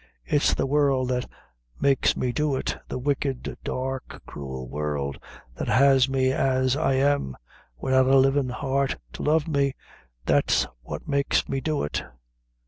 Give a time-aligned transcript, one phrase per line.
[0.25, 1.29] It's the world that
[1.79, 5.19] makes me do it the wicked, dark, cruel world,
[5.55, 7.37] that has me as I am,
[7.77, 9.75] widout a livin' heart to love me
[10.25, 12.01] that's what makes me do it."